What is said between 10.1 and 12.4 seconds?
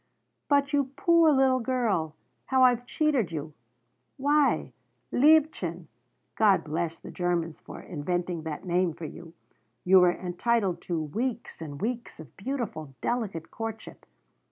entitled to weeks and weeks of